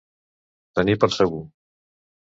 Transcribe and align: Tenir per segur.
Tenir 0.79 0.97
per 1.05 1.11
segur. 1.19 1.45